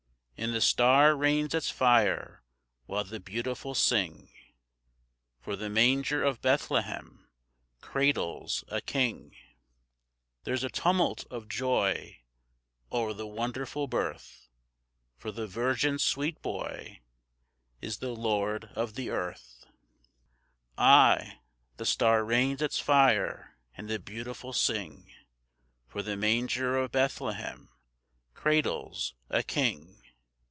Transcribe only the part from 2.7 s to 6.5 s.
while the Beautiful sing, For the manger of